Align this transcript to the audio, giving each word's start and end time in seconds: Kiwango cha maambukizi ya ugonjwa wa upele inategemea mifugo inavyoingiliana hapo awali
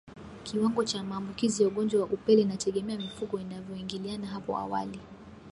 Kiwango 0.43 0.83
cha 0.83 1.03
maambukizi 1.03 1.61
ya 1.63 1.69
ugonjwa 1.69 2.01
wa 2.01 2.07
upele 2.07 2.41
inategemea 2.41 2.97
mifugo 2.97 3.39
inavyoingiliana 3.39 4.27
hapo 4.27 4.57
awali 4.57 4.99